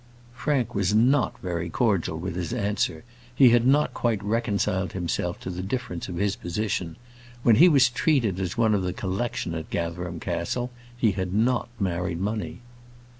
Frank 0.33 0.73
was 0.73 0.95
not 0.95 1.37
very 1.43 1.69
cordial 1.69 2.17
with 2.17 2.35
his 2.35 2.53
answer. 2.53 3.03
He 3.35 3.49
had 3.49 3.67
not 3.67 3.93
quite 3.93 4.23
reconciled 4.23 4.93
himself 4.93 5.39
to 5.41 5.51
the 5.51 5.61
difference 5.61 6.07
of 6.09 6.15
his 6.15 6.35
position. 6.35 6.95
When 7.43 7.57
he 7.57 7.69
was 7.69 7.87
treated 7.87 8.39
as 8.39 8.57
one 8.57 8.73
of 8.73 8.81
the 8.81 8.93
"collection" 8.93 9.53
at 9.53 9.69
Gatherum 9.69 10.19
Castle, 10.19 10.71
he 10.97 11.11
had 11.11 11.35
not 11.35 11.69
married 11.79 12.19
money. 12.19 12.61